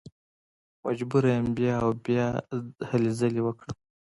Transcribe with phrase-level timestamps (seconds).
[0.83, 2.27] مجبوره یم بیا او بیا
[2.89, 3.75] هلې ځلې وکړم.